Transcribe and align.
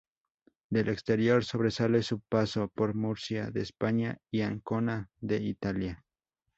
Del 0.71 0.89
exterior, 0.89 1.45
sobresale 1.45 2.01
su 2.01 2.21
paso 2.21 2.69
por 2.69 2.95
Murcia 2.95 3.51
de 3.51 3.61
España 3.61 4.17
y 4.31 4.41
Ancona 4.41 5.11
de 5.19 5.43
Italia. 5.43 6.03